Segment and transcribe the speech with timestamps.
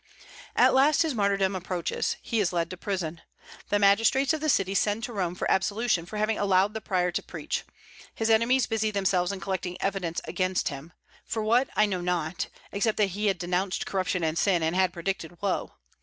[0.55, 3.21] At last his martyrdom approaches: he is led to prison.
[3.69, 7.11] The magistrates of the city send to Rome for absolution for having allowed the Prior
[7.11, 7.65] to preach.
[8.15, 10.91] His enemies busy themselves in collecting evidence against him,
[11.23, 14.91] for what I know not, except that he had denounced corruption and sin, and had
[14.91, 15.73] predicted woe.